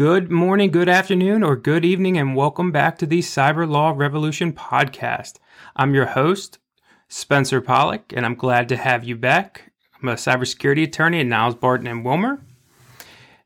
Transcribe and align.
Good 0.00 0.30
morning, 0.32 0.70
good 0.70 0.88
afternoon, 0.88 1.42
or 1.42 1.56
good 1.56 1.84
evening, 1.84 2.16
and 2.16 2.34
welcome 2.34 2.72
back 2.72 2.96
to 2.96 3.06
the 3.06 3.18
Cyber 3.18 3.68
Law 3.68 3.92
Revolution 3.94 4.50
podcast. 4.50 5.34
I'm 5.76 5.94
your 5.94 6.06
host, 6.06 6.58
Spencer 7.08 7.60
Pollock, 7.60 8.10
and 8.16 8.24
I'm 8.24 8.34
glad 8.34 8.70
to 8.70 8.78
have 8.78 9.04
you 9.04 9.14
back. 9.14 9.74
I'm 10.00 10.08
a 10.08 10.14
cybersecurity 10.14 10.84
attorney 10.84 11.20
at 11.20 11.26
Niles 11.26 11.54
Barton 11.54 11.86
and 11.86 12.02
Wilmer. 12.02 12.42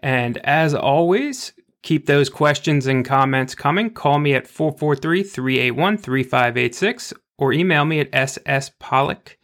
And 0.00 0.38
as 0.38 0.74
always, 0.74 1.52
keep 1.84 2.06
those 2.06 2.28
questions 2.28 2.88
and 2.88 3.04
comments 3.04 3.54
coming. 3.54 3.90
Call 3.90 4.18
me 4.18 4.34
at 4.34 4.48
443 4.48 5.22
381 5.22 5.98
3586 5.98 7.12
or 7.38 7.52
email 7.52 7.84
me 7.84 8.00
at 8.00 8.10
sspollock. 8.10 9.36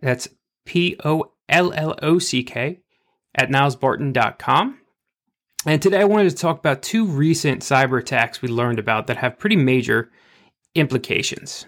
That's 0.00 0.28
P 0.64 0.96
O 1.04 1.32
L 1.48 1.72
L 1.72 1.96
O 2.00 2.20
C 2.20 2.44
K 2.44 2.82
at 3.34 3.48
nilesbarton.com. 3.48 4.79
And 5.66 5.82
today 5.82 6.00
I 6.00 6.04
wanted 6.04 6.30
to 6.30 6.36
talk 6.36 6.58
about 6.58 6.82
two 6.82 7.04
recent 7.04 7.60
cyber 7.60 8.00
attacks 8.00 8.40
we 8.40 8.48
learned 8.48 8.78
about 8.78 9.06
that 9.06 9.18
have 9.18 9.38
pretty 9.38 9.56
major 9.56 10.10
implications. 10.74 11.66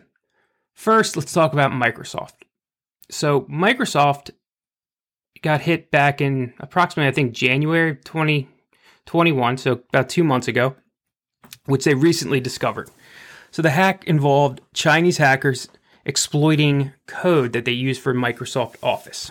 First, 0.72 1.14
let's 1.14 1.32
talk 1.32 1.52
about 1.52 1.72
Microsoft. 1.72 2.44
So, 3.10 3.42
Microsoft 3.42 4.30
got 5.42 5.60
hit 5.60 5.90
back 5.90 6.22
in 6.22 6.54
approximately, 6.58 7.08
I 7.08 7.12
think, 7.12 7.34
January 7.34 7.96
2021, 7.96 9.58
so 9.58 9.82
about 9.90 10.08
two 10.08 10.24
months 10.24 10.48
ago, 10.48 10.74
which 11.66 11.84
they 11.84 11.94
recently 11.94 12.40
discovered. 12.40 12.88
So, 13.50 13.60
the 13.60 13.70
hack 13.70 14.04
involved 14.06 14.62
Chinese 14.72 15.18
hackers 15.18 15.68
exploiting 16.06 16.92
code 17.06 17.52
that 17.52 17.66
they 17.66 17.72
use 17.72 17.98
for 17.98 18.14
Microsoft 18.14 18.76
Office. 18.82 19.30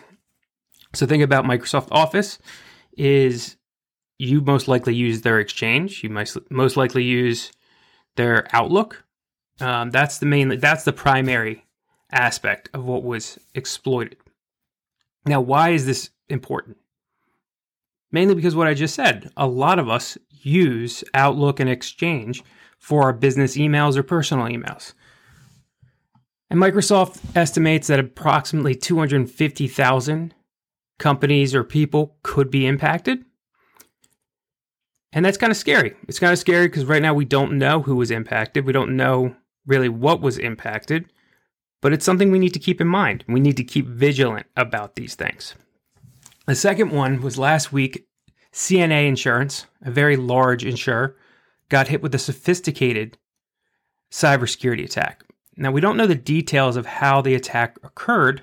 So, 0.94 1.08
think 1.08 1.24
about 1.24 1.46
Microsoft 1.46 1.88
Office 1.90 2.38
is 2.96 3.56
you 4.22 4.40
most 4.40 4.68
likely 4.68 4.94
use 4.94 5.22
their 5.22 5.40
exchange. 5.40 6.04
You 6.04 6.12
might 6.12 6.32
most 6.52 6.78
likely 6.78 7.04
use 7.04 7.52
their 8.18 8.48
Outlook. 8.54 9.04
Um, 9.60 9.90
that's 9.90 10.20
the 10.20 10.28
main. 10.28 10.60
That's 10.60 10.84
the 10.84 10.94
primary 10.94 11.66
aspect 12.12 12.70
of 12.74 12.86
what 12.86 13.04
was 13.04 13.40
exploited. 13.56 14.18
Now, 15.26 15.42
why 15.42 15.70
is 15.70 15.88
this 15.88 16.12
important? 16.30 16.78
Mainly 18.12 18.36
because 18.36 18.56
what 18.56 18.68
I 18.68 18.76
just 18.76 18.94
said. 18.94 19.32
A 19.38 19.48
lot 19.48 19.80
of 19.80 19.90
us 19.90 20.20
use 20.30 21.04
Outlook 21.16 21.60
and 21.60 21.70
Exchange 21.70 22.44
for 22.78 23.04
our 23.04 23.14
business 23.14 23.58
emails 23.58 23.98
or 23.98 24.04
personal 24.04 24.46
emails. 24.46 24.94
And 26.52 26.60
Microsoft 26.60 27.20
estimates 27.36 27.88
that 27.88 28.00
approximately 28.00 28.76
250,000 28.76 30.36
companies 31.00 31.56
or 31.56 31.64
people 31.64 32.18
could 32.22 32.52
be 32.52 32.68
impacted. 32.68 33.26
And 35.14 35.26
that's 35.26 35.38
kind 35.38 35.52
of 35.52 35.58
scary. 35.58 35.96
It's 36.08 36.20
kind 36.20 36.32
of 36.32 36.40
scary 36.40 36.68
because 36.68 36.86
right 36.86 37.02
now 37.02 37.14
we 37.14 37.26
don't 37.26 37.58
know 37.58 37.82
who 37.82 37.96
was 37.96 38.12
impacted. 38.12 38.66
We 38.66 38.74
don't 38.74 38.96
know 38.96 39.36
really 39.66 39.90
what 39.90 40.22
was 40.22 40.38
impacted, 40.38 41.12
but 41.82 41.94
it's 41.94 42.06
something 42.06 42.32
we 42.32 42.40
need 42.40 42.54
to 42.54 42.60
keep 42.60 42.80
in 42.80 42.88
mind. 42.88 43.24
We 43.28 43.40
need 43.40 43.58
to 43.58 43.64
keep 43.64 43.88
vigilant 43.88 44.48
about 44.56 44.96
these 44.96 45.16
things. 45.16 45.56
The 46.48 46.56
second 46.56 46.92
one 46.92 47.22
was 47.22 47.38
last 47.38 47.72
week 47.72 48.08
CNA 48.54 49.08
Insurance, 49.08 49.66
a 49.82 49.92
very 49.92 50.18
large 50.18 50.66
insurer, 50.66 51.16
got 51.70 51.88
hit 51.88 52.02
with 52.02 52.16
a 52.16 52.20
sophisticated 52.20 53.18
cybersecurity 54.12 54.84
attack. 54.84 55.24
Now, 55.56 55.72
we 55.72 55.82
don't 55.82 55.98
know 55.98 56.08
the 56.08 56.16
details 56.16 56.76
of 56.76 56.86
how 56.86 57.22
the 57.22 57.36
attack 57.36 57.78
occurred, 57.84 58.42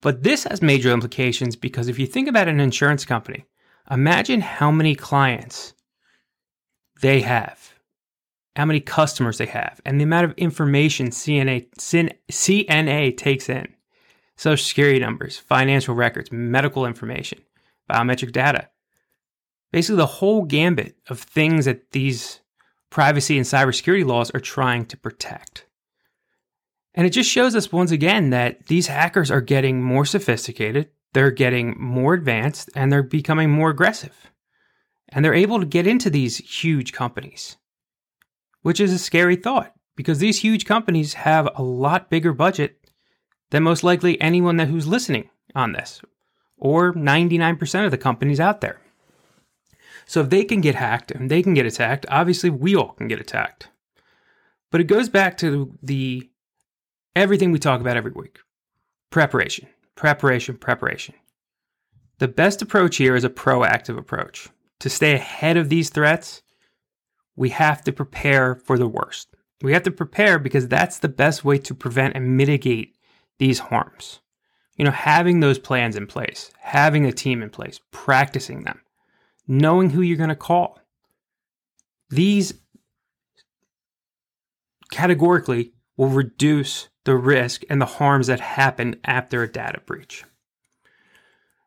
but 0.00 0.22
this 0.22 0.44
has 0.44 0.60
major 0.60 0.90
implications 0.90 1.56
because 1.56 1.88
if 1.88 1.98
you 1.98 2.06
think 2.06 2.28
about 2.28 2.48
an 2.48 2.60
insurance 2.60 3.04
company, 3.04 3.44
Imagine 3.90 4.40
how 4.40 4.70
many 4.70 4.94
clients 4.94 5.74
they 7.00 7.20
have, 7.20 7.74
how 8.56 8.64
many 8.64 8.80
customers 8.80 9.38
they 9.38 9.46
have, 9.46 9.80
and 9.84 9.98
the 9.98 10.04
amount 10.04 10.24
of 10.24 10.38
information 10.38 11.08
CNA, 11.08 11.68
CNA 12.30 13.16
takes 13.16 13.48
in 13.48 13.74
social 14.36 14.64
security 14.64 14.98
numbers, 14.98 15.38
financial 15.38 15.94
records, 15.94 16.30
medical 16.32 16.86
information, 16.86 17.40
biometric 17.90 18.32
data. 18.32 18.68
Basically, 19.72 19.96
the 19.96 20.06
whole 20.06 20.44
gambit 20.44 20.96
of 21.08 21.20
things 21.20 21.64
that 21.64 21.92
these 21.92 22.40
privacy 22.90 23.36
and 23.36 23.46
cybersecurity 23.46 24.04
laws 24.06 24.30
are 24.32 24.40
trying 24.40 24.84
to 24.86 24.96
protect. 24.96 25.66
And 26.94 27.06
it 27.06 27.10
just 27.10 27.30
shows 27.30 27.56
us 27.56 27.72
once 27.72 27.90
again 27.90 28.30
that 28.30 28.66
these 28.66 28.86
hackers 28.86 29.30
are 29.30 29.40
getting 29.40 29.82
more 29.82 30.04
sophisticated, 30.04 30.90
they're 31.12 31.30
getting 31.30 31.78
more 31.78 32.14
advanced 32.14 32.70
and 32.74 32.90
they're 32.90 33.02
becoming 33.02 33.50
more 33.50 33.70
aggressive. 33.70 34.30
And 35.08 35.24
they're 35.24 35.34
able 35.34 35.60
to 35.60 35.66
get 35.66 35.86
into 35.86 36.08
these 36.08 36.38
huge 36.38 36.92
companies, 36.92 37.56
which 38.62 38.80
is 38.80 38.92
a 38.92 38.98
scary 38.98 39.36
thought 39.36 39.74
because 39.94 40.18
these 40.18 40.40
huge 40.40 40.64
companies 40.64 41.14
have 41.14 41.48
a 41.54 41.62
lot 41.62 42.08
bigger 42.08 42.32
budget 42.32 42.78
than 43.50 43.62
most 43.62 43.84
likely 43.84 44.18
anyone 44.20 44.56
that 44.56 44.68
who's 44.68 44.86
listening 44.86 45.28
on 45.54 45.72
this, 45.72 46.00
or 46.56 46.94
99% 46.94 47.84
of 47.84 47.90
the 47.90 47.98
companies 47.98 48.40
out 48.40 48.62
there. 48.62 48.80
So 50.06 50.22
if 50.22 50.30
they 50.30 50.44
can 50.44 50.62
get 50.62 50.74
hacked 50.74 51.10
and 51.10 51.30
they 51.30 51.42
can 51.42 51.52
get 51.52 51.66
attacked, 51.66 52.06
obviously 52.08 52.48
we 52.48 52.74
all 52.74 52.92
can 52.92 53.08
get 53.08 53.20
attacked. 53.20 53.68
But 54.70 54.80
it 54.80 54.84
goes 54.84 55.10
back 55.10 55.36
to 55.38 55.76
the 55.82 56.30
everything 57.14 57.52
we 57.52 57.58
talk 57.58 57.82
about 57.82 57.98
every 57.98 58.12
week. 58.12 58.38
Preparation 59.10 59.68
preparation, 59.94 60.56
preparation. 60.56 61.14
The 62.18 62.28
best 62.28 62.62
approach 62.62 62.96
here 62.96 63.16
is 63.16 63.24
a 63.24 63.30
proactive 63.30 63.98
approach. 63.98 64.48
To 64.80 64.90
stay 64.90 65.14
ahead 65.14 65.56
of 65.56 65.68
these 65.68 65.90
threats, 65.90 66.42
we 67.36 67.50
have 67.50 67.82
to 67.84 67.92
prepare 67.92 68.56
for 68.56 68.78
the 68.78 68.88
worst. 68.88 69.34
We 69.62 69.72
have 69.72 69.82
to 69.84 69.90
prepare 69.90 70.38
because 70.38 70.68
that's 70.68 70.98
the 70.98 71.08
best 71.08 71.44
way 71.44 71.58
to 71.58 71.74
prevent 71.74 72.16
and 72.16 72.36
mitigate 72.36 72.96
these 73.38 73.58
harms. 73.58 74.20
You 74.76 74.84
know, 74.84 74.90
having 74.90 75.40
those 75.40 75.58
plans 75.58 75.96
in 75.96 76.06
place, 76.06 76.50
having 76.58 77.06
a 77.06 77.12
team 77.12 77.42
in 77.42 77.50
place, 77.50 77.80
practicing 77.90 78.64
them, 78.64 78.80
knowing 79.46 79.90
who 79.90 80.02
you're 80.02 80.16
going 80.16 80.28
to 80.28 80.36
call. 80.36 80.78
These 82.10 82.54
categorically 84.90 85.72
will 86.02 86.08
reduce 86.08 86.88
the 87.04 87.14
risk 87.14 87.62
and 87.70 87.80
the 87.80 87.86
harms 87.86 88.26
that 88.26 88.40
happen 88.40 88.96
after 89.04 89.44
a 89.44 89.50
data 89.50 89.80
breach. 89.86 90.24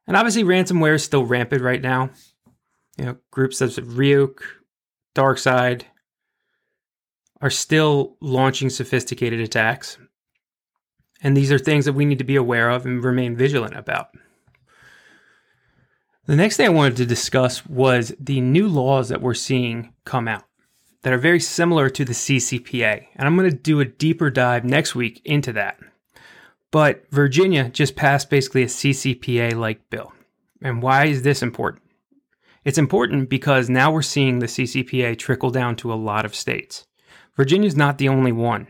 And 0.07 0.17
obviously, 0.17 0.43
ransomware 0.43 0.95
is 0.95 1.05
still 1.05 1.23
rampant 1.23 1.61
right 1.61 1.81
now. 1.81 2.09
You 2.97 3.05
know, 3.05 3.17
groups 3.31 3.59
such 3.59 3.77
as 3.77 3.85
Ryuk, 3.85 4.39
DarkSide 5.15 5.83
are 7.39 7.49
still 7.49 8.17
launching 8.19 8.69
sophisticated 8.69 9.39
attacks. 9.39 9.97
And 11.21 11.35
these 11.35 11.51
are 11.53 11.57
things 11.57 11.85
that 11.85 11.93
we 11.93 12.03
need 12.03 12.17
to 12.17 12.25
be 12.25 12.35
aware 12.35 12.69
of 12.69 12.85
and 12.85 13.01
remain 13.01 13.37
vigilant 13.37 13.77
about. 13.77 14.09
The 16.25 16.35
next 16.35 16.57
thing 16.57 16.65
I 16.65 16.69
wanted 16.69 16.97
to 16.97 17.05
discuss 17.05 17.65
was 17.65 18.13
the 18.19 18.41
new 18.41 18.67
laws 18.67 19.07
that 19.07 19.21
we're 19.21 19.33
seeing 19.33 19.93
come 20.03 20.27
out 20.27 20.43
that 21.05 21.13
are 21.13 21.19
very 21.19 21.39
similar 21.39 21.87
to 21.87 22.03
the 22.03 22.13
CCPA. 22.13 23.05
And 23.15 23.27
I'm 23.27 23.37
going 23.37 23.47
to 23.47 23.55
do 23.55 23.79
a 23.79 23.85
deeper 23.85 24.31
dive 24.31 24.65
next 24.65 24.95
week 24.95 25.21
into 25.23 25.53
that. 25.53 25.77
But 26.71 27.05
Virginia 27.11 27.69
just 27.69 27.95
passed 27.95 28.31
basically 28.31 28.63
a 28.63 28.65
CCPA 28.65 29.53
like 29.53 29.87
bill. 29.91 30.13
And 30.63 30.81
why 30.81 31.05
is 31.05 31.21
this 31.21 31.43
important? 31.43 31.83
It's 32.63 32.79
important 32.79 33.29
because 33.29 33.69
now 33.69 33.91
we're 33.91 34.01
seeing 34.01 34.39
the 34.39 34.47
CCPA 34.47 35.19
trickle 35.19 35.51
down 35.51 35.75
to 35.75 35.93
a 35.93 36.01
lot 36.09 36.25
of 36.25 36.33
states. 36.33 36.87
Virginia's 37.37 37.75
not 37.75 37.99
the 37.99 38.09
only 38.09 38.31
one 38.31 38.65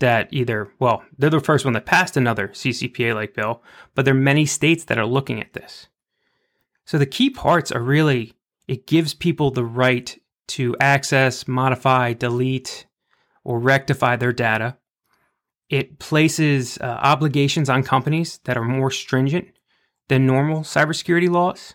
that 0.00 0.28
either, 0.32 0.72
well, 0.80 1.04
they're 1.16 1.30
the 1.30 1.38
first 1.38 1.64
one 1.64 1.74
that 1.74 1.86
passed 1.86 2.16
another 2.16 2.48
CCPA 2.48 3.14
like 3.14 3.34
bill, 3.34 3.62
but 3.94 4.04
there 4.04 4.14
are 4.14 4.18
many 4.18 4.46
states 4.46 4.82
that 4.86 4.98
are 4.98 5.06
looking 5.06 5.40
at 5.40 5.52
this. 5.52 5.86
So 6.84 6.98
the 6.98 7.06
key 7.06 7.30
parts 7.30 7.70
are 7.70 7.82
really 7.82 8.32
it 8.66 8.88
gives 8.88 9.14
people 9.14 9.52
the 9.52 9.64
right 9.64 10.18
to 10.48 10.76
access, 10.80 11.48
modify, 11.48 12.12
delete, 12.12 12.86
or 13.44 13.58
rectify 13.58 14.16
their 14.16 14.32
data. 14.32 14.76
It 15.68 15.98
places 15.98 16.78
uh, 16.78 16.84
obligations 16.84 17.68
on 17.68 17.82
companies 17.82 18.38
that 18.44 18.56
are 18.56 18.64
more 18.64 18.90
stringent 18.90 19.48
than 20.08 20.26
normal 20.26 20.60
cybersecurity 20.60 21.28
laws. 21.28 21.74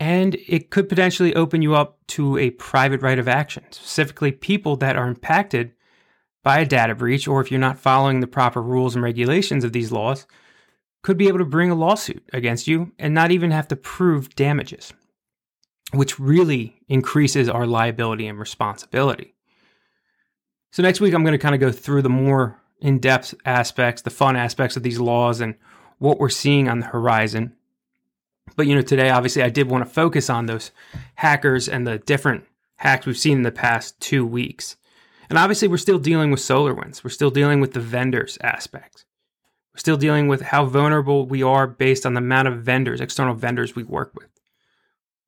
And 0.00 0.34
it 0.48 0.70
could 0.70 0.88
potentially 0.88 1.34
open 1.34 1.62
you 1.62 1.74
up 1.74 1.98
to 2.08 2.36
a 2.36 2.50
private 2.50 3.00
right 3.00 3.18
of 3.18 3.28
action, 3.28 3.64
specifically 3.70 4.32
people 4.32 4.76
that 4.76 4.96
are 4.96 5.06
impacted 5.06 5.72
by 6.42 6.58
a 6.58 6.66
data 6.66 6.94
breach, 6.94 7.28
or 7.28 7.40
if 7.40 7.50
you're 7.50 7.60
not 7.60 7.78
following 7.78 8.20
the 8.20 8.26
proper 8.26 8.60
rules 8.60 8.94
and 8.94 9.04
regulations 9.04 9.64
of 9.64 9.72
these 9.72 9.92
laws, 9.92 10.26
could 11.02 11.16
be 11.16 11.28
able 11.28 11.38
to 11.38 11.44
bring 11.44 11.70
a 11.70 11.74
lawsuit 11.74 12.28
against 12.32 12.66
you 12.66 12.92
and 12.98 13.14
not 13.14 13.30
even 13.30 13.50
have 13.50 13.68
to 13.68 13.76
prove 13.76 14.34
damages 14.34 14.92
which 15.96 16.18
really 16.18 16.80
increases 16.88 17.48
our 17.48 17.66
liability 17.66 18.26
and 18.26 18.38
responsibility. 18.38 19.34
So, 20.70 20.82
next 20.82 21.00
week, 21.00 21.14
I'm 21.14 21.22
going 21.22 21.32
to 21.32 21.38
kind 21.38 21.54
of 21.54 21.60
go 21.60 21.70
through 21.70 22.02
the 22.02 22.08
more 22.08 22.60
in 22.80 22.98
depth 22.98 23.34
aspects, 23.44 24.02
the 24.02 24.10
fun 24.10 24.36
aspects 24.36 24.76
of 24.76 24.82
these 24.82 24.98
laws, 24.98 25.40
and 25.40 25.54
what 25.98 26.18
we're 26.18 26.28
seeing 26.28 26.68
on 26.68 26.80
the 26.80 26.86
horizon. 26.86 27.54
But 28.56 28.66
you 28.66 28.74
know, 28.74 28.82
today 28.82 29.10
obviously 29.10 29.42
I 29.42 29.50
did 29.50 29.68
want 29.68 29.84
to 29.84 29.90
focus 29.90 30.30
on 30.30 30.46
those 30.46 30.70
hackers 31.16 31.68
and 31.68 31.86
the 31.86 31.98
different 31.98 32.44
hacks 32.76 33.06
we've 33.06 33.18
seen 33.18 33.38
in 33.38 33.42
the 33.42 33.50
past 33.50 33.98
two 34.00 34.26
weeks. 34.26 34.76
And 35.30 35.38
obviously 35.38 35.68
we're 35.68 35.78
still 35.78 35.98
dealing 35.98 36.30
with 36.30 36.40
SolarWinds. 36.40 37.02
We're 37.02 37.10
still 37.10 37.30
dealing 37.30 37.60
with 37.60 37.72
the 37.72 37.80
vendors 37.80 38.38
aspect. 38.42 39.06
We're 39.72 39.80
still 39.80 39.96
dealing 39.96 40.28
with 40.28 40.42
how 40.42 40.66
vulnerable 40.66 41.26
we 41.26 41.42
are 41.42 41.66
based 41.66 42.06
on 42.06 42.14
the 42.14 42.18
amount 42.18 42.48
of 42.48 42.62
vendors, 42.62 43.00
external 43.00 43.34
vendors 43.34 43.74
we 43.74 43.82
work 43.82 44.12
with. 44.14 44.28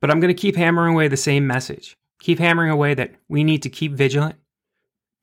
But 0.01 0.11
I'm 0.11 0.21
going 0.21 0.35
to 0.35 0.41
keep 0.41 0.57
hammering 0.57 0.95
away 0.95 1.09
the 1.09 1.17
same 1.17 1.47
message. 1.47 1.97
Keep 2.21 2.39
hammering 2.39 2.71
away 2.71 2.95
that 2.95 3.15
we 3.29 3.45
need 3.45 3.63
to 3.63 3.71
keep 3.71 3.93
vigilant, 3.93 4.37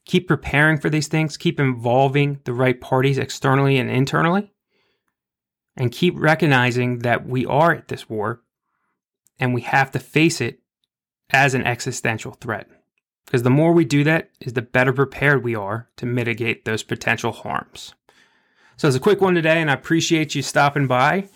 keep 0.05 0.27
preparing 0.27 0.77
for 0.77 0.89
these 0.89 1.07
things, 1.07 1.37
keep 1.37 1.59
involving 1.59 2.39
the 2.45 2.53
right 2.53 2.79
parties 2.79 3.17
externally 3.17 3.77
and 3.77 3.89
internally, 3.89 4.51
and 5.75 5.91
keep 5.91 6.13
recognizing 6.17 6.99
that 6.99 7.25
we 7.25 7.45
are 7.45 7.71
at 7.71 7.87
this 7.87 8.07
war 8.09 8.41
and 9.39 9.53
we 9.53 9.61
have 9.61 9.91
to 9.91 9.99
face 9.99 10.39
it 10.39 10.59
as 11.31 11.53
an 11.53 11.65
existential 11.65 12.33
threat. 12.33 12.69
Because 13.25 13.43
the 13.43 13.49
more 13.49 13.73
we 13.73 13.85
do 13.85 14.03
that, 14.03 14.29
is 14.39 14.53
the 14.53 14.61
better 14.61 14.93
prepared 14.93 15.43
we 15.43 15.55
are 15.55 15.89
to 15.97 16.05
mitigate 16.05 16.65
those 16.65 16.83
potential 16.83 17.31
harms. 17.31 17.95
So 18.77 18.87
it's 18.87 18.97
a 18.97 19.01
quick 19.01 19.21
one 19.21 19.33
today, 19.33 19.61
and 19.61 19.71
I 19.71 19.73
appreciate 19.73 20.35
you 20.35 20.41
stopping 20.41 20.87
by. 20.87 21.29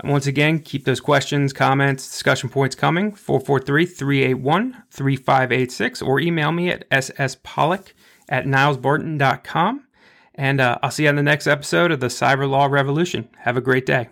And 0.00 0.12
once 0.12 0.26
again, 0.26 0.58
keep 0.58 0.84
those 0.84 1.00
questions, 1.00 1.52
comments, 1.52 2.06
discussion 2.06 2.50
points 2.50 2.74
coming 2.74 3.14
443 3.14 3.86
381 3.86 4.82
3586 4.90 6.02
or 6.02 6.20
email 6.20 6.52
me 6.52 6.70
at 6.70 6.88
sspollock 6.90 7.92
at 8.28 8.44
nilesbarton.com. 8.44 9.86
And 10.34 10.60
uh, 10.60 10.78
I'll 10.82 10.90
see 10.90 11.04
you 11.04 11.08
on 11.08 11.16
the 11.16 11.22
next 11.22 11.46
episode 11.46 11.90
of 11.92 12.00
the 12.00 12.08
Cyber 12.08 12.48
Law 12.48 12.66
Revolution. 12.66 13.28
Have 13.38 13.56
a 13.56 13.62
great 13.62 13.86
day. 13.86 14.08